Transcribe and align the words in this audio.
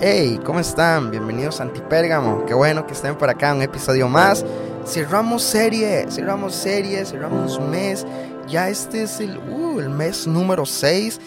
Hey, 0.00 0.38
¿cómo 0.44 0.60
están? 0.60 1.10
Bienvenidos 1.10 1.58
a 1.58 1.64
Antipérgamo. 1.64 2.46
Qué 2.46 2.54
bueno 2.54 2.86
que 2.86 2.92
estén 2.92 3.18
por 3.18 3.30
acá, 3.30 3.52
un 3.52 3.62
episodio 3.62 4.08
más. 4.08 4.44
Cerramos 4.86 5.42
serie, 5.42 6.06
cerramos 6.08 6.54
serie, 6.54 7.04
cerramos 7.04 7.58
mes. 7.58 8.06
Ya 8.46 8.68
este 8.68 9.02
es 9.02 9.18
el, 9.18 9.36
uh, 9.36 9.80
el 9.80 9.90
mes 9.90 10.28
número 10.28 10.66
6. 10.66 11.20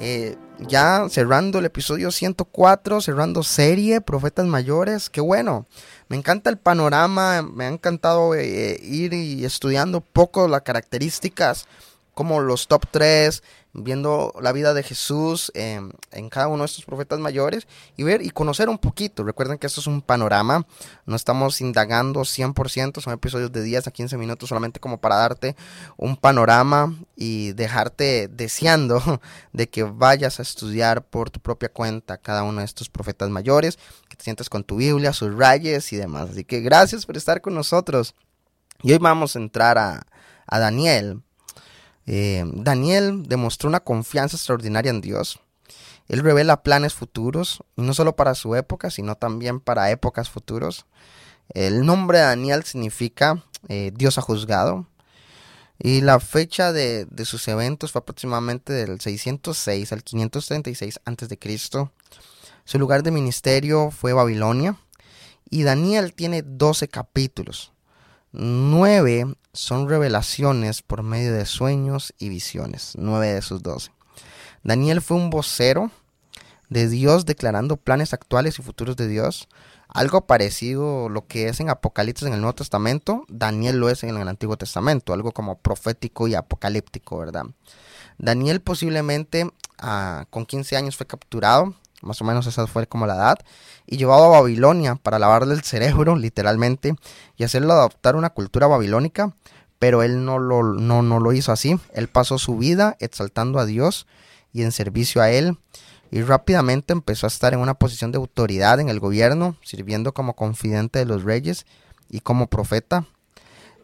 Eh, 0.00 0.36
ya 0.58 1.06
cerrando 1.08 1.60
el 1.60 1.66
episodio 1.66 2.10
104, 2.10 3.00
cerrando 3.00 3.44
serie, 3.44 4.00
Profetas 4.00 4.46
Mayores. 4.46 5.08
Qué 5.08 5.20
bueno. 5.20 5.68
Me 6.08 6.16
encanta 6.16 6.50
el 6.50 6.58
panorama, 6.58 7.42
me 7.42 7.66
ha 7.66 7.68
encantado 7.68 8.34
eh, 8.34 8.80
ir 8.82 9.14
y 9.14 9.44
estudiando 9.44 10.00
poco 10.00 10.48
las 10.48 10.62
características 10.62 11.68
como 12.16 12.40
los 12.40 12.66
top 12.66 12.86
3, 12.90 13.42
viendo 13.74 14.32
la 14.40 14.52
vida 14.52 14.72
de 14.72 14.82
Jesús 14.82 15.52
en 15.54 15.92
cada 16.30 16.48
uno 16.48 16.62
de 16.62 16.64
estos 16.64 16.86
profetas 16.86 17.18
mayores 17.18 17.68
y 17.94 18.04
ver 18.04 18.22
y 18.22 18.30
conocer 18.30 18.70
un 18.70 18.78
poquito. 18.78 19.22
Recuerden 19.22 19.58
que 19.58 19.66
esto 19.66 19.82
es 19.82 19.86
un 19.86 20.00
panorama, 20.00 20.66
no 21.04 21.14
estamos 21.14 21.60
indagando 21.60 22.22
100%, 22.22 23.02
son 23.02 23.12
episodios 23.12 23.52
de 23.52 23.62
10 23.62 23.86
a 23.86 23.90
15 23.90 24.16
minutos 24.16 24.48
solamente 24.48 24.80
como 24.80 24.98
para 24.98 25.16
darte 25.16 25.56
un 25.98 26.16
panorama 26.16 26.96
y 27.16 27.52
dejarte 27.52 28.28
deseando 28.28 29.20
de 29.52 29.68
que 29.68 29.82
vayas 29.82 30.38
a 30.38 30.42
estudiar 30.42 31.04
por 31.04 31.28
tu 31.28 31.40
propia 31.40 31.68
cuenta 31.68 32.16
cada 32.16 32.44
uno 32.44 32.60
de 32.60 32.64
estos 32.64 32.88
profetas 32.88 33.28
mayores, 33.28 33.78
que 34.08 34.16
te 34.16 34.24
sientes 34.24 34.48
con 34.48 34.64
tu 34.64 34.76
Biblia, 34.76 35.12
sus 35.12 35.36
rayes 35.36 35.92
y 35.92 35.96
demás. 35.96 36.30
Así 36.30 36.44
que 36.44 36.62
gracias 36.62 37.04
por 37.04 37.18
estar 37.18 37.42
con 37.42 37.54
nosotros. 37.54 38.14
Y 38.82 38.92
hoy 38.92 38.98
vamos 38.98 39.36
a 39.36 39.38
entrar 39.38 39.76
a, 39.76 40.06
a 40.46 40.58
Daniel 40.58 41.22
eh, 42.06 42.44
Daniel 42.52 43.24
demostró 43.24 43.68
una 43.68 43.80
confianza 43.80 44.36
extraordinaria 44.36 44.90
en 44.90 45.00
Dios. 45.00 45.40
Él 46.08 46.20
revela 46.20 46.62
planes 46.62 46.94
futuros, 46.94 47.62
no 47.74 47.92
solo 47.92 48.14
para 48.14 48.34
su 48.34 48.54
época, 48.54 48.90
sino 48.90 49.16
también 49.16 49.60
para 49.60 49.90
épocas 49.90 50.30
futuros. 50.30 50.86
El 51.52 51.84
nombre 51.84 52.18
de 52.18 52.24
Daniel 52.24 52.64
significa 52.64 53.44
eh, 53.68 53.92
Dios 53.94 54.18
ha 54.18 54.22
juzgado. 54.22 54.86
Y 55.78 56.00
la 56.00 56.20
fecha 56.20 56.72
de, 56.72 57.06
sus 57.24 57.46
eventos 57.48 57.92
fue 57.92 58.00
aproximadamente 58.00 58.72
del 58.72 59.00
606 59.00 59.92
al 59.92 60.02
536 60.02 61.00
a.C. 61.04 61.88
Su 62.64 62.78
lugar 62.78 63.02
de 63.02 63.10
ministerio 63.10 63.90
fue 63.90 64.12
Babilonia. 64.12 64.76
Y 65.50 65.64
Daniel 65.64 66.14
tiene 66.14 66.42
12 66.42 66.88
capítulos. 66.88 67.72
Nueve 68.32 69.26
son 69.56 69.88
revelaciones 69.88 70.82
por 70.82 71.02
medio 71.02 71.32
de 71.32 71.46
sueños 71.46 72.12
y 72.18 72.28
visiones. 72.28 72.92
Nueve 72.98 73.32
de 73.32 73.40
sus 73.40 73.62
doce. 73.62 73.90
Daniel 74.62 75.00
fue 75.00 75.16
un 75.16 75.30
vocero 75.30 75.90
de 76.68 76.88
Dios 76.88 77.24
declarando 77.24 77.78
planes 77.78 78.12
actuales 78.12 78.58
y 78.58 78.62
futuros 78.62 78.96
de 78.96 79.08
Dios. 79.08 79.48
Algo 79.88 80.26
parecido 80.26 81.08
lo 81.08 81.26
que 81.26 81.48
es 81.48 81.60
en 81.60 81.70
Apocalipsis 81.70 82.26
en 82.26 82.34
el 82.34 82.40
Nuevo 82.40 82.56
Testamento, 82.56 83.24
Daniel 83.28 83.78
lo 83.78 83.88
es 83.88 84.02
en 84.02 84.16
el 84.16 84.28
Antiguo 84.28 84.58
Testamento, 84.58 85.14
algo 85.14 85.32
como 85.32 85.58
profético 85.58 86.28
y 86.28 86.34
apocalíptico, 86.34 87.18
¿verdad? 87.18 87.46
Daniel 88.18 88.60
posiblemente 88.60 89.50
ah, 89.78 90.26
con 90.28 90.44
15 90.44 90.76
años 90.76 90.96
fue 90.96 91.06
capturado, 91.06 91.74
más 92.02 92.20
o 92.20 92.24
menos 92.24 92.46
esa 92.46 92.66
fue 92.66 92.86
como 92.86 93.06
la 93.06 93.14
edad, 93.14 93.38
y 93.86 93.96
llevado 93.96 94.24
a 94.24 94.40
Babilonia 94.40 94.96
para 94.96 95.18
lavarle 95.18 95.54
el 95.54 95.62
cerebro, 95.62 96.16
literalmente, 96.16 96.94
y 97.36 97.44
hacerlo 97.44 97.72
adoptar 97.72 98.16
una 98.16 98.30
cultura 98.30 98.66
babilónica, 98.66 99.34
pero 99.78 100.02
él 100.02 100.24
no 100.24 100.38
lo, 100.38 100.62
no, 100.62 101.02
no 101.02 101.20
lo 101.20 101.32
hizo 101.32 101.52
así. 101.52 101.78
Él 101.92 102.08
pasó 102.08 102.38
su 102.38 102.56
vida 102.56 102.96
exaltando 102.98 103.58
a 103.58 103.66
Dios 103.66 104.06
y 104.52 104.62
en 104.62 104.72
servicio 104.72 105.20
a 105.20 105.30
Él, 105.30 105.58
y 106.10 106.22
rápidamente 106.22 106.92
empezó 106.92 107.26
a 107.26 107.28
estar 107.28 107.52
en 107.52 107.60
una 107.60 107.74
posición 107.74 108.12
de 108.12 108.18
autoridad 108.18 108.80
en 108.80 108.88
el 108.88 109.00
gobierno, 109.00 109.56
sirviendo 109.62 110.14
como 110.14 110.34
confidente 110.34 110.98
de 110.98 111.04
los 111.04 111.24
reyes 111.24 111.66
y 112.08 112.20
como 112.20 112.46
profeta. 112.46 113.06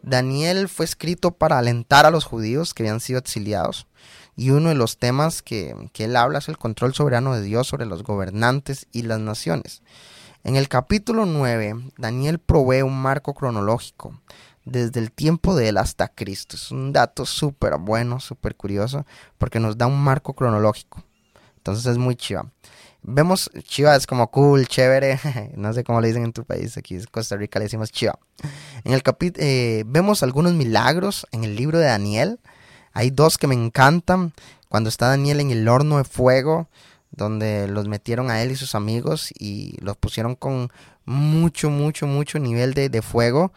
Daniel 0.01 0.67
fue 0.67 0.85
escrito 0.85 1.31
para 1.31 1.57
alentar 1.59 2.05
a 2.05 2.11
los 2.11 2.25
judíos 2.25 2.73
que 2.73 2.83
habían 2.83 2.99
sido 2.99 3.19
exiliados 3.19 3.87
y 4.35 4.49
uno 4.49 4.69
de 4.69 4.75
los 4.75 4.97
temas 4.97 5.41
que, 5.41 5.75
él 5.97 6.15
habla 6.15 6.39
es 6.39 6.49
el 6.49 6.57
control 6.57 6.93
soberano 6.93 7.35
de 7.35 7.41
Dios 7.41 7.67
sobre 7.67 7.85
los 7.85 8.03
gobernantes 8.03 8.87
y 8.91 9.03
las 9.03 9.19
naciones. 9.19 9.81
En 10.43 10.55
el 10.55 10.67
capítulo 10.67 11.25
9, 11.25 11.91
Daniel 11.97 12.39
provee 12.39 12.81
un 12.81 13.01
marco 13.01 13.33
cronológico 13.33 14.19
desde 14.65 14.99
el 14.99 15.11
tiempo 15.11 15.55
de 15.55 15.69
él 15.69 15.77
hasta 15.77 16.09
Cristo. 16.09 16.55
Es 16.55 16.71
un 16.71 16.91
dato 16.91 17.25
súper 17.25 17.77
bueno, 17.77 18.19
súper 18.19 18.55
curioso, 18.55 19.05
porque 19.37 19.59
nos 19.59 19.77
da 19.77 19.87
un 19.87 20.01
marco 20.01 20.33
cronológico. 20.33 21.03
Entonces 21.57 21.85
es 21.85 21.97
muy 21.97 22.15
chiva. 22.15 22.51
Vemos, 23.03 23.51
chiva 23.63 23.95
es 23.95 24.07
como 24.07 24.31
cool, 24.31 24.67
chévere, 24.67 25.19
no 25.55 25.73
sé 25.73 25.83
cómo 25.83 25.99
le 25.99 26.07
dicen 26.07 26.23
en 26.23 26.33
tu 26.33 26.45
país, 26.45 26.77
aquí 26.77 26.95
en 26.95 27.03
Costa 27.05 27.35
Rica 27.35 27.59
le 27.59 27.65
decimos 27.65 27.91
chiva. 27.91 28.17
En 28.85 28.93
el 28.93 29.03
capítulo, 29.03 29.45
eh, 29.45 29.83
vemos 29.85 30.23
algunos 30.23 30.53
milagros 30.53 31.27
en 31.31 31.43
el 31.43 31.55
libro 31.55 31.79
de 31.79 31.85
Daniel, 31.85 32.39
hay 32.93 33.09
dos 33.09 33.37
que 33.37 33.47
me 33.47 33.55
encantan. 33.55 34.33
Cuando 34.69 34.89
está 34.89 35.07
Daniel 35.07 35.39
en 35.39 35.51
el 35.51 35.67
horno 35.67 35.97
de 35.97 36.03
fuego, 36.03 36.67
donde 37.11 37.67
los 37.67 37.87
metieron 37.87 38.31
a 38.31 38.41
él 38.41 38.51
y 38.51 38.55
sus 38.55 38.75
amigos 38.75 39.29
y 39.37 39.77
los 39.81 39.97
pusieron 39.97 40.35
con 40.35 40.71
mucho, 41.05 41.69
mucho, 41.69 42.07
mucho 42.07 42.39
nivel 42.39 42.73
de, 42.73 43.01
fuego. 43.01 43.51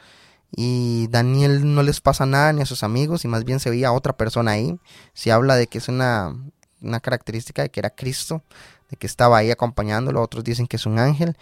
Y 0.55 1.09
Daniel 1.09 1.75
no 1.75 1.83
les 1.83 2.01
pasa 2.01 2.27
nada 2.27 2.53
ni 2.53 2.63
a 2.63 2.67
sus 2.67 2.83
amigos 2.83 3.25
y 3.25 3.29
más 3.29 3.45
bien 3.45 3.61
se 3.61 3.71
veía 3.71 3.89
a 3.89 3.93
otra 3.93 4.17
persona 4.17 4.53
ahí. 4.53 4.79
Se 5.15 5.33
habla 5.33 5.57
de 5.57 5.67
que 5.67 5.79
es 5.79 5.89
una, 5.89 6.35
una 6.81 7.01
característica 7.01 7.63
de 7.63 7.71
que 7.71 7.81
era 7.81 7.91
Cristo, 7.91 8.43
de 8.91 8.97
que 8.97 9.07
estaba 9.07 9.39
ahí 9.39 9.51
acompañándolo. 9.51 10.23
Otros 10.23 10.45
dicen 10.45 10.67
que 10.67 10.77
es 10.77 10.87
un 10.87 10.99
ángel 10.99 11.37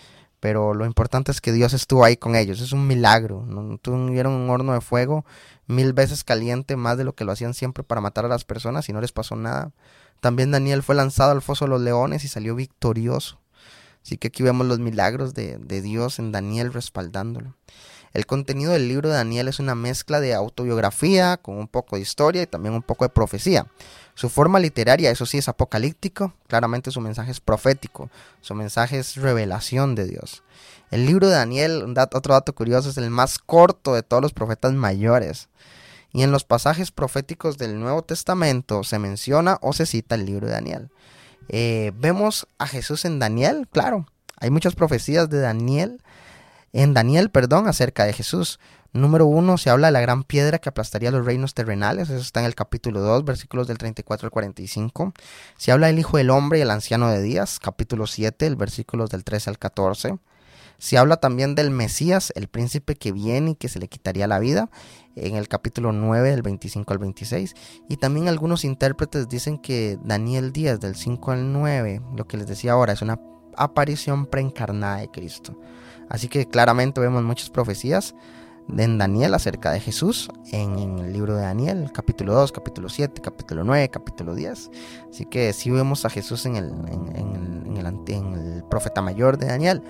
pero 0.44 0.74
lo 0.74 0.84
importante 0.84 1.32
es 1.32 1.40
que 1.40 1.52
Dios 1.52 1.72
estuvo 1.72 2.04
ahí 2.04 2.18
con 2.18 2.36
ellos. 2.36 2.60
Es 2.60 2.72
un 2.72 2.86
milagro. 2.86 3.46
¿no? 3.46 3.78
Tuvieron 3.78 4.34
un 4.34 4.50
horno 4.50 4.74
de 4.74 4.82
fuego 4.82 5.24
mil 5.66 5.94
veces 5.94 6.22
caliente, 6.22 6.76
más 6.76 6.98
de 6.98 7.04
lo 7.04 7.14
que 7.14 7.24
lo 7.24 7.32
hacían 7.32 7.54
siempre 7.54 7.82
para 7.82 8.02
matar 8.02 8.26
a 8.26 8.28
las 8.28 8.44
personas 8.44 8.86
y 8.90 8.92
no 8.92 9.00
les 9.00 9.10
pasó 9.10 9.36
nada. 9.36 9.72
También 10.20 10.50
Daniel 10.50 10.82
fue 10.82 10.96
lanzado 10.96 11.30
al 11.30 11.40
foso 11.40 11.64
de 11.64 11.70
los 11.70 11.80
leones 11.80 12.24
y 12.24 12.28
salió 12.28 12.54
victorioso. 12.54 13.40
Así 14.02 14.18
que 14.18 14.28
aquí 14.28 14.42
vemos 14.42 14.66
los 14.66 14.80
milagros 14.80 15.32
de, 15.32 15.56
de 15.56 15.80
Dios 15.80 16.18
en 16.18 16.30
Daniel 16.30 16.74
respaldándolo. 16.74 17.56
El 18.14 18.26
contenido 18.26 18.72
del 18.72 18.86
libro 18.86 19.08
de 19.08 19.16
Daniel 19.16 19.48
es 19.48 19.58
una 19.58 19.74
mezcla 19.74 20.20
de 20.20 20.34
autobiografía 20.34 21.36
con 21.36 21.56
un 21.56 21.66
poco 21.66 21.96
de 21.96 22.02
historia 22.02 22.42
y 22.42 22.46
también 22.46 22.72
un 22.72 22.82
poco 22.82 23.04
de 23.04 23.08
profecía. 23.08 23.66
Su 24.14 24.28
forma 24.28 24.60
literaria, 24.60 25.10
eso 25.10 25.26
sí, 25.26 25.38
es 25.38 25.48
apocalíptico, 25.48 26.32
claramente 26.46 26.92
su 26.92 27.00
mensaje 27.00 27.32
es 27.32 27.40
profético, 27.40 28.10
su 28.40 28.54
mensaje 28.54 29.00
es 29.00 29.16
revelación 29.16 29.96
de 29.96 30.06
Dios. 30.06 30.44
El 30.92 31.06
libro 31.06 31.26
de 31.26 31.34
Daniel, 31.34 31.92
otro 32.12 32.34
dato 32.34 32.54
curioso, 32.54 32.88
es 32.88 32.98
el 32.98 33.10
más 33.10 33.40
corto 33.40 33.94
de 33.94 34.04
todos 34.04 34.22
los 34.22 34.32
profetas 34.32 34.72
mayores. 34.72 35.48
Y 36.12 36.22
en 36.22 36.30
los 36.30 36.44
pasajes 36.44 36.92
proféticos 36.92 37.58
del 37.58 37.80
Nuevo 37.80 38.02
Testamento 38.02 38.84
se 38.84 39.00
menciona 39.00 39.58
o 39.60 39.72
se 39.72 39.86
cita 39.86 40.14
el 40.14 40.24
libro 40.24 40.46
de 40.46 40.52
Daniel. 40.52 40.90
Eh, 41.48 41.90
vemos 41.96 42.46
a 42.58 42.68
Jesús 42.68 43.04
en 43.04 43.18
Daniel, 43.18 43.66
claro. 43.72 44.06
Hay 44.38 44.50
muchas 44.50 44.76
profecías 44.76 45.28
de 45.28 45.40
Daniel, 45.40 46.00
en 46.74 46.92
Daniel, 46.92 47.30
perdón, 47.30 47.68
acerca 47.68 48.04
de 48.04 48.12
Jesús. 48.12 48.58
Número 48.92 49.26
uno, 49.26 49.58
se 49.58 49.70
habla 49.70 49.88
de 49.88 49.92
la 49.92 50.00
gran 50.00 50.24
piedra 50.24 50.58
que 50.58 50.68
aplastaría 50.68 51.12
los 51.12 51.24
reinos 51.24 51.54
terrenales. 51.54 52.10
Eso 52.10 52.20
está 52.20 52.40
en 52.40 52.46
el 52.46 52.56
capítulo 52.56 53.00
2, 53.00 53.24
versículos 53.24 53.68
del 53.68 53.78
34 53.78 54.26
al 54.26 54.30
45. 54.32 55.14
Se 55.56 55.70
habla 55.70 55.86
del 55.86 56.00
Hijo 56.00 56.16
del 56.16 56.30
Hombre 56.30 56.58
y 56.58 56.62
el 56.62 56.70
Anciano 56.70 57.08
de 57.08 57.22
Días, 57.22 57.60
capítulo 57.60 58.08
7, 58.08 58.46
el 58.46 58.56
versículos 58.56 59.08
del 59.10 59.22
13 59.22 59.50
al 59.50 59.58
14. 59.58 60.18
Se 60.78 60.98
habla 60.98 61.18
también 61.18 61.54
del 61.54 61.70
Mesías, 61.70 62.32
el 62.34 62.48
príncipe 62.48 62.96
que 62.96 63.12
viene 63.12 63.52
y 63.52 63.54
que 63.54 63.68
se 63.68 63.78
le 63.78 63.86
quitaría 63.86 64.26
la 64.26 64.40
vida, 64.40 64.68
en 65.14 65.36
el 65.36 65.46
capítulo 65.46 65.92
9, 65.92 66.32
del 66.32 66.42
25 66.42 66.92
al 66.92 66.98
26. 66.98 67.54
Y 67.88 67.98
también 67.98 68.26
algunos 68.26 68.64
intérpretes 68.64 69.28
dicen 69.28 69.58
que 69.58 69.96
Daniel 70.02 70.52
10, 70.52 70.80
del 70.80 70.96
5 70.96 71.30
al 71.30 71.52
9, 71.52 72.02
lo 72.16 72.26
que 72.26 72.36
les 72.36 72.48
decía 72.48 72.72
ahora, 72.72 72.92
es 72.92 73.00
una 73.00 73.20
aparición 73.56 74.26
preencarnada 74.26 74.96
de 74.96 75.10
Cristo. 75.10 75.56
Así 76.08 76.28
que 76.28 76.46
claramente 76.46 77.00
vemos 77.00 77.22
muchas 77.22 77.50
profecías 77.50 78.14
en 78.76 78.98
Daniel 78.98 79.34
acerca 79.34 79.72
de 79.72 79.80
Jesús 79.80 80.30
en, 80.50 80.98
el 80.98 81.12
libro 81.12 81.36
de 81.36 81.42
Daniel, 81.42 81.90
capítulo 81.92 82.34
2, 82.34 82.52
capítulo 82.52 82.88
7, 82.88 83.20
capítulo 83.20 83.64
9, 83.64 83.88
capítulo 83.90 84.34
10. 84.34 84.70
Así 85.10 85.26
que 85.26 85.52
sí 85.52 85.70
vemos 85.70 86.04
a 86.04 86.10
Jesús 86.10 86.46
en 86.46 86.56
el, 86.56 86.70
en, 86.88 87.76
el, 87.76 87.86
en 88.08 88.34
el 88.34 88.64
profeta 88.64 89.02
mayor 89.02 89.36
de 89.38 89.46
Daniel. 89.46 89.82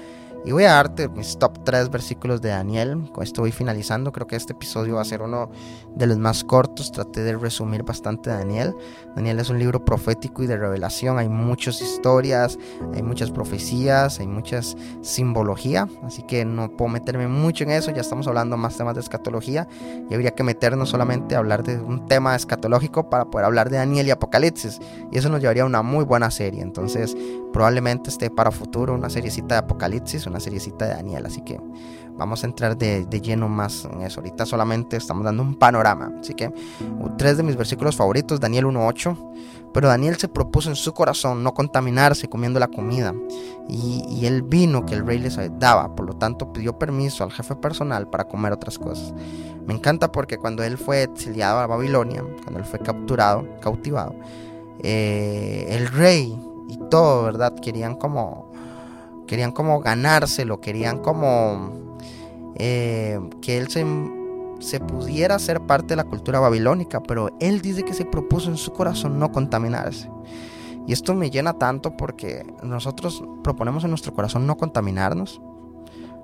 Y 0.47 0.53
voy 0.53 0.65
a 0.65 0.73
darte 0.73 1.09
mis 1.09 1.39
top 1.39 1.65
3 1.65 1.89
versículos 1.91 2.43
de 2.43 2.51
Daniel. 2.51 3.11
Con 3.13 3.25
esto 3.25 3.41
voy 3.41 3.51
finalizando. 3.51 4.13
Creo 4.13 4.27
que 4.27 4.37
este 4.37 4.53
episodio 4.53 4.97
va 4.97 5.01
a 5.01 5.07
ser 5.07 5.23
uno 5.23 5.51
de 5.97 6.07
los 6.07 6.19
más 6.19 6.45
cortos. 6.45 6.93
Traté 6.93 7.23
de 7.23 7.35
resumir 7.35 7.83
bastante 7.83 8.29
Daniel. 8.29 8.75
Daniel 9.17 9.41
es 9.41 9.49
un 9.49 9.59
libro 9.59 9.83
profético 9.87 10.43
y 10.43 10.47
de 10.47 10.59
revelación. 10.59 11.19
Hay 11.19 11.31
muchas 11.31 11.81
historias, 11.81 12.59
hay 12.93 13.03
muchas 13.03 13.31
profecías, 13.31 14.21
hay 14.21 14.27
muchas 14.27 14.77
simbología. 15.01 15.89
Así 16.03 16.23
que 16.25 16.45
no 16.45 16.69
puedo 16.77 16.91
meterme 16.91 17.27
mucho 17.27 17.65
en 17.65 17.71
eso. 17.71 17.91
Ya 17.91 18.03
estamos 18.03 18.27
hablando 18.27 18.59
más 18.59 18.77
temas 18.77 18.95
de 18.95 19.01
escatología. 19.01 19.67
Y 20.11 20.15
habría 20.15 20.33
que 20.33 20.43
meternos 20.43 20.91
solamente 20.91 21.37
a 21.37 21.39
hablar 21.39 21.63
de 21.63 21.81
un 21.81 22.07
tema 22.07 22.37
escatológico 22.37 23.09
para 23.09 23.25
poder 23.25 23.47
hablar 23.47 23.71
de 23.71 23.79
Daniel 23.79 24.09
y 24.09 24.11
Apocalipsis. 24.11 24.79
Y 25.11 25.17
eso 25.17 25.31
nos 25.31 25.41
llevaría 25.41 25.63
a 25.63 25.67
una 25.67 25.81
muy 25.81 26.05
buena 26.05 26.31
serie. 26.31 26.61
Entonces, 26.61 27.17
probablemente 27.55 28.11
esté 28.11 28.31
para 28.31 28.51
futuro 28.51 28.95
una 28.95 29.09
seriecita 29.09 29.55
de 29.55 29.61
Apocalipsis 29.61 30.27
una 30.27 30.41
seriecita 30.41 30.87
de 30.87 30.95
Daniel, 30.95 31.25
así 31.25 31.41
que 31.43 31.61
vamos 32.17 32.43
a 32.43 32.49
entrar 32.49 32.77
de, 32.77 33.07
lleno 33.23 33.49
más 33.49 33.85
en 33.85 34.03
eso. 34.03 34.21
Ahorita 34.21 34.45
solamente 34.45 34.97
estamos 34.97 35.25
dando 35.25 35.45
un 35.45 35.55
panorama, 35.55 36.13
así 36.21 36.35
que 36.35 36.53
tres 37.17 37.37
de 37.37 37.45
mis 37.45 37.57
versículos 37.57 37.95
favoritos, 37.95 38.41
Daniel 38.41 38.67
1.8. 38.67 39.33
Pero 39.73 39.89
Daniel 39.89 40.17
se 40.17 40.29
propuso 40.29 40.69
en 40.69 40.77
su 40.77 40.93
corazón 40.95 41.43
no 41.43 41.53
contaminarse 41.53 42.29
comiendo 42.29 42.61
la 42.61 42.69
comida 42.69 43.13
y, 43.69 44.25
el 44.25 44.43
vino 44.43 44.87
que 44.87 44.95
el 44.95 45.05
rey 45.05 45.19
les 45.19 45.37
daba, 45.59 45.95
por 45.97 46.07
lo 46.07 46.15
tanto 46.15 46.53
pidió 46.53 46.79
permiso 46.79 47.25
al 47.25 47.33
jefe 47.33 47.57
personal 47.57 48.09
para 48.09 48.25
comer 48.25 48.53
otras 48.53 48.79
cosas. 48.79 49.13
Me 49.67 49.75
encanta 49.75 50.13
porque 50.13 50.39
cuando 50.39 50.63
él 50.63 50.79
fue 50.79 51.03
exiliado 51.03 51.59
a 51.59 51.67
Babilonia, 51.67 52.25
cuando 52.43 52.61
él 52.61 52.65
fue 52.65 52.79
capturado, 52.79 53.47
cautivado, 53.61 54.15
eh, 54.81 55.67
el 55.71 55.89
rey 55.89 56.37
y 56.69 56.79
todo, 56.91 57.25
¿verdad? 57.25 57.55
Querían 57.55 57.95
como 57.95 58.53
querían 59.27 59.53
como 59.53 59.81
ganárselo, 59.81 60.61
querían 60.61 60.99
como 60.99 61.73
eh, 62.57 63.19
que 63.41 63.59
él 63.59 63.69
se, 63.69 63.85
se, 64.61 64.81
pudiera 64.81 65.39
ser 65.39 65.61
parte 65.63 65.89
de 65.89 65.97
la 65.97 66.05
cultura 66.05 66.41
babilónica, 66.41 67.03
pero 67.03 67.31
él 67.41 67.61
dice 67.61 67.85
que 67.85 67.95
se 67.95 68.05
propuso 68.05 68.51
en 68.51 68.57
su 68.57 68.73
corazón 68.73 69.19
no 69.19 69.33
contaminarse. 69.33 70.11
Y 70.87 70.93
esto 70.93 71.15
me 71.15 71.31
llena 71.31 71.55
tanto 71.55 71.97
porque 71.97 72.47
nosotros 72.63 73.25
proponemos 73.43 73.85
en 73.85 73.91
nuestro 73.91 74.13
corazón 74.13 74.47
no 74.47 74.57
contaminarnos. 74.57 75.41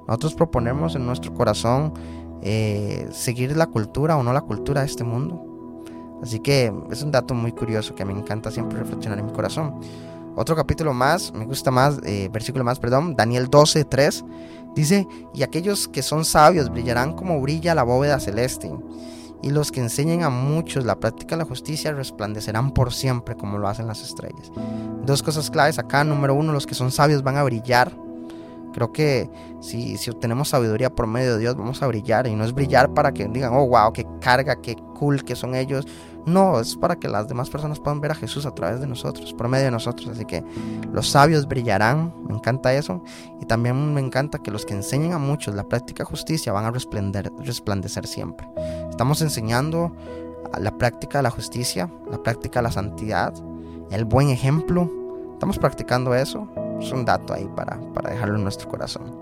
Nosotros 0.06 0.34
proponemos 0.34 0.94
en 0.96 1.06
nuestro 1.06 1.32
corazón 1.32 1.94
eh, 2.42 3.08
seguir 3.12 3.56
la 3.56 3.66
cultura 3.66 4.16
o 4.16 4.22
no 4.22 4.32
la 4.32 4.42
cultura 4.42 4.82
de 4.82 4.86
este 4.86 5.04
mundo. 5.04 5.46
Así 6.22 6.40
que 6.40 6.70
es 6.90 7.02
un 7.02 7.10
dato 7.10 7.32
muy 7.32 7.52
curioso 7.52 7.94
que 7.94 8.04
me 8.04 8.12
encanta 8.12 8.50
siempre 8.50 8.78
reflexionar 8.78 9.18
en 9.18 9.26
mi 9.26 9.32
corazón. 9.32 9.80
Otro 10.36 10.56
capítulo 10.56 10.94
más, 10.94 11.32
me 11.32 11.44
gusta 11.44 11.70
más, 11.70 11.98
eh, 12.04 12.28
versículo 12.32 12.64
más, 12.64 12.78
perdón, 12.78 13.16
Daniel 13.16 13.48
12, 13.48 13.84
3. 13.84 14.24
Dice, 14.74 15.06
y 15.34 15.42
aquellos 15.42 15.88
que 15.88 16.02
son 16.02 16.24
sabios 16.24 16.70
brillarán 16.70 17.14
como 17.14 17.40
brilla 17.40 17.74
la 17.74 17.82
bóveda 17.82 18.20
celeste. 18.20 18.70
Y 19.42 19.50
los 19.50 19.72
que 19.72 19.80
enseñen 19.80 20.22
a 20.22 20.30
muchos 20.30 20.84
la 20.84 21.00
práctica 21.00 21.34
de 21.34 21.42
la 21.42 21.48
justicia 21.48 21.92
resplandecerán 21.92 22.72
por 22.72 22.92
siempre 22.92 23.36
como 23.36 23.58
lo 23.58 23.68
hacen 23.68 23.86
las 23.86 24.02
estrellas. 24.02 24.52
Dos 25.04 25.22
cosas 25.22 25.50
claves 25.50 25.78
acá. 25.78 26.04
Número 26.04 26.34
uno, 26.34 26.52
los 26.52 26.66
que 26.66 26.74
son 26.74 26.92
sabios 26.92 27.22
van 27.22 27.36
a 27.36 27.42
brillar. 27.42 27.90
Creo 28.72 28.92
que 28.92 29.28
si, 29.60 29.96
si 29.96 30.10
obtenemos 30.10 30.50
sabiduría 30.50 30.90
por 30.90 31.06
medio 31.06 31.34
de 31.34 31.40
Dios, 31.40 31.56
vamos 31.56 31.82
a 31.82 31.86
brillar. 31.86 32.26
Y 32.26 32.36
no 32.36 32.44
es 32.44 32.52
brillar 32.52 32.92
para 32.92 33.12
que 33.12 33.26
digan, 33.26 33.52
oh, 33.54 33.66
wow, 33.66 33.92
qué 33.92 34.06
carga, 34.20 34.60
qué 34.60 34.76
cool 34.94 35.24
que 35.24 35.34
son 35.34 35.54
ellos. 35.54 35.86
No, 36.26 36.60
es 36.60 36.76
para 36.76 36.96
que 36.96 37.08
las 37.08 37.28
demás 37.28 37.50
personas 37.50 37.80
puedan 37.80 38.00
ver 38.00 38.10
a 38.10 38.14
Jesús 38.14 38.46
a 38.46 38.54
través 38.54 38.80
de 38.80 38.86
nosotros, 38.86 39.32
por 39.32 39.48
medio 39.48 39.64
de 39.64 39.70
nosotros. 39.70 40.08
Así 40.08 40.24
que 40.24 40.44
los 40.92 41.08
sabios 41.08 41.46
brillarán, 41.46 42.14
me 42.26 42.34
encanta 42.34 42.72
eso. 42.74 43.02
Y 43.40 43.46
también 43.46 43.94
me 43.94 44.00
encanta 44.00 44.38
que 44.38 44.50
los 44.50 44.64
que 44.64 44.74
enseñen 44.74 45.12
a 45.12 45.18
muchos 45.18 45.54
la 45.54 45.64
práctica 45.64 46.04
justicia 46.04 46.52
van 46.52 46.66
a 46.66 46.70
resplandecer 46.70 48.06
siempre. 48.06 48.48
Estamos 48.90 49.22
enseñando 49.22 49.92
la 50.58 50.76
práctica 50.76 51.18
de 51.18 51.22
la 51.22 51.30
justicia, 51.30 51.90
la 52.10 52.22
práctica 52.22 52.60
de 52.60 52.64
la 52.64 52.72
santidad, 52.72 53.32
el 53.90 54.04
buen 54.04 54.28
ejemplo. 54.28 54.90
Estamos 55.32 55.58
practicando 55.58 56.14
eso. 56.14 56.48
Es 56.80 56.92
un 56.92 57.04
dato 57.04 57.32
ahí 57.32 57.48
para, 57.54 57.78
para 57.94 58.10
dejarlo 58.10 58.36
en 58.36 58.42
nuestro 58.42 58.68
corazón. 58.68 59.20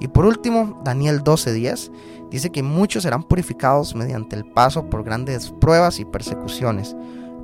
Y 0.00 0.08
por 0.08 0.24
último, 0.24 0.80
Daniel 0.82 1.22
12:10 1.22 1.92
dice 2.30 2.50
que 2.50 2.62
muchos 2.62 3.02
serán 3.02 3.22
purificados 3.22 3.94
mediante 3.94 4.34
el 4.34 4.44
paso 4.44 4.88
por 4.88 5.04
grandes 5.04 5.50
pruebas 5.50 6.00
y 6.00 6.04
persecuciones, 6.04 6.96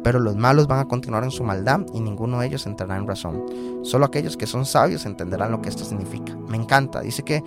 pero 0.02 0.18
los 0.18 0.36
malos 0.36 0.66
van 0.66 0.78
a 0.78 0.88
continuar 0.88 1.24
en 1.24 1.30
su 1.30 1.44
maldad 1.44 1.80
y 1.92 2.00
ninguno 2.00 2.40
de 2.40 2.46
ellos 2.46 2.66
entrará 2.66 2.96
en 2.96 3.06
razón. 3.06 3.44
Solo 3.82 4.06
aquellos 4.06 4.36
que 4.36 4.46
son 4.46 4.64
sabios 4.64 5.04
entenderán 5.04 5.50
lo 5.50 5.60
que 5.60 5.68
esto 5.68 5.84
significa. 5.84 6.34
Me 6.48 6.56
encanta, 6.56 7.00
dice 7.00 7.24
que 7.24 7.42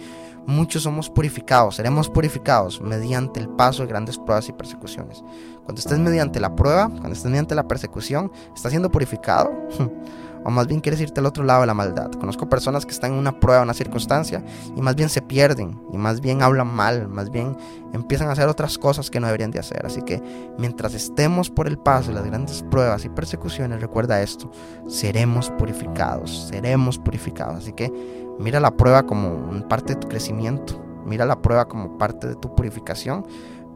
muchos 0.46 0.84
somos 0.84 1.10
purificados, 1.10 1.78
seremos 1.78 2.10
purificados 2.10 2.82
mediante 2.82 3.40
el 3.40 3.50
paso 3.50 3.84
de 3.84 3.90
grandes 3.90 4.18
pruebas 4.18 4.50
y 4.50 4.54
persecuciones. 4.54 5.24
Cuando 5.64 5.80
estés 5.80 6.00
mediante 6.00 6.40
la 6.40 6.56
prueba, 6.56 6.90
cuando 6.90 7.14
estés 7.14 7.32
mediante 7.32 7.56
la 7.56 7.68
persecución, 7.68 8.32
estás 8.54 8.72
siendo 8.72 8.92
purificado. 8.92 9.52
o 10.44 10.52
más 10.52 10.68
bien 10.68 10.80
quieres 10.80 11.02
irte 11.02 11.20
al 11.20 11.26
otro 11.26 11.44
lado 11.44 11.62
de 11.62 11.68
la 11.68 11.74
maldad. 11.74 12.12
Conozco 12.12 12.50
personas 12.50 12.86
que 12.86 12.92
están 12.92 13.14
en 13.14 13.18
una 13.18 13.40
prueba, 13.40 13.62
una 13.62 13.74
circunstancia, 13.74 14.44
y 14.76 14.82
más 14.82 14.96
bien 14.96 15.10
se 15.10 15.22
pierden, 15.22 15.80
y 15.92 15.98
más 15.98 16.22
bien 16.22 16.42
hablan 16.42 16.68
mal, 16.68 17.08
más 17.08 17.30
bien 17.30 17.58
empiezan 17.94 18.30
a 18.30 18.34
hacer 18.34 18.48
otras 18.48 18.78
cosas 18.78 19.10
que 19.10 19.20
no 19.20 19.28
deberían 19.28 19.52
de 19.52 19.60
hacer. 19.60 19.86
Así 19.86 20.02
que 20.02 20.22
mientras 20.58 20.94
estemos 20.94 21.50
por 21.50 21.68
el 21.68 21.78
paso 21.78 22.10
de 22.10 22.16
las 22.16 22.26
grandes 22.26 22.64
pruebas 22.64 23.06
y 23.06 23.10
persecuciones, 23.10 23.82
recuerda 23.82 24.22
esto, 24.22 24.52
seremos 24.88 25.50
purificados, 25.52 26.48
seremos 26.50 26.98
purificados. 26.98 27.58
Así 27.58 27.74
que 27.74 27.92
mira 28.40 28.60
la 28.60 28.72
prueba 28.72 29.04
como 29.04 29.68
parte 29.68 29.96
de 29.96 30.00
tu 30.00 30.08
crecimiento, 30.08 30.82
mira 31.06 31.26
la 31.26 31.42
prueba 31.42 31.68
como 31.68 31.98
parte 31.98 32.28
de 32.28 32.36
tu 32.36 32.54
purificación 32.56 33.26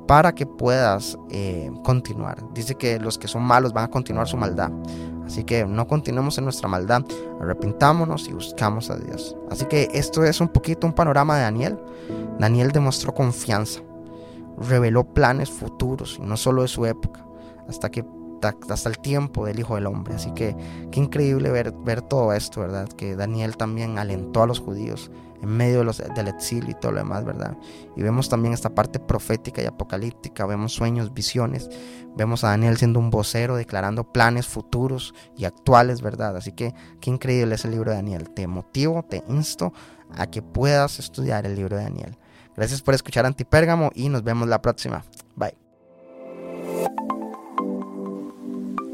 para 0.07 0.33
que 0.33 0.45
puedas 0.45 1.17
eh, 1.29 1.71
continuar. 1.83 2.43
Dice 2.53 2.75
que 2.75 2.99
los 2.99 3.17
que 3.17 3.27
son 3.27 3.43
malos 3.43 3.73
van 3.73 3.85
a 3.85 3.89
continuar 3.89 4.27
su 4.27 4.37
maldad. 4.37 4.71
Así 5.25 5.43
que 5.43 5.65
no 5.65 5.87
continuemos 5.87 6.37
en 6.37 6.43
nuestra 6.43 6.67
maldad, 6.67 7.03
arrepintámonos 7.39 8.27
y 8.27 8.33
buscamos 8.33 8.89
a 8.89 8.97
Dios. 8.97 9.35
Así 9.49 9.65
que 9.65 9.89
esto 9.93 10.23
es 10.23 10.41
un 10.41 10.49
poquito 10.49 10.85
un 10.85 10.93
panorama 10.93 11.37
de 11.37 11.43
Daniel. 11.43 11.79
Daniel 12.39 12.71
demostró 12.71 13.13
confianza, 13.13 13.81
reveló 14.57 15.03
planes 15.05 15.49
futuros, 15.49 16.19
y 16.21 16.25
no 16.25 16.37
solo 16.37 16.63
de 16.63 16.67
su 16.67 16.85
época, 16.85 17.25
hasta 17.67 17.89
que 17.89 18.05
hasta 18.69 18.89
el 18.89 18.97
tiempo 18.99 19.45
del 19.45 19.59
Hijo 19.59 19.75
del 19.75 19.87
Hombre. 19.87 20.15
Así 20.15 20.31
que 20.31 20.55
qué 20.91 20.99
increíble 20.99 21.49
ver, 21.49 21.71
ver 21.71 22.01
todo 22.01 22.33
esto, 22.33 22.61
¿verdad? 22.61 22.87
Que 22.89 23.15
Daniel 23.15 23.57
también 23.57 23.97
alentó 23.97 24.43
a 24.43 24.47
los 24.47 24.59
judíos 24.59 25.11
en 25.41 25.49
medio 25.49 25.79
de 25.79 25.83
los, 25.83 25.97
del 25.97 26.27
exilio 26.29 26.71
y 26.71 26.73
todo 26.73 26.93
lo 26.93 26.99
demás, 26.99 27.25
¿verdad? 27.25 27.57
Y 27.97 28.01
vemos 28.01 28.29
también 28.29 28.53
esta 28.53 28.73
parte 28.73 28.99
profética 28.99 29.61
y 29.61 29.65
apocalíptica, 29.65 30.45
vemos 30.45 30.73
sueños, 30.73 31.13
visiones, 31.13 31.69
vemos 32.15 32.43
a 32.43 32.49
Daniel 32.49 32.77
siendo 32.77 32.99
un 32.99 33.09
vocero, 33.09 33.57
declarando 33.57 34.05
planes 34.05 34.47
futuros 34.47 35.13
y 35.35 35.43
actuales, 35.45 36.01
¿verdad? 36.01 36.37
Así 36.37 36.53
que 36.53 36.73
qué 37.01 37.09
increíble 37.09 37.55
es 37.55 37.65
el 37.65 37.71
libro 37.71 37.91
de 37.91 37.97
Daniel. 37.97 38.29
Te 38.29 38.47
motivo, 38.47 39.03
te 39.03 39.23
insto 39.27 39.73
a 40.15 40.27
que 40.27 40.41
puedas 40.41 40.99
estudiar 40.99 41.45
el 41.45 41.55
libro 41.55 41.75
de 41.75 41.83
Daniel. 41.83 42.17
Gracias 42.55 42.81
por 42.81 42.93
escuchar 42.93 43.25
Antipérgamo 43.25 43.91
y 43.93 44.09
nos 44.09 44.23
vemos 44.23 44.47
la 44.47 44.61
próxima. 44.61 45.03
Bye. 45.35 45.57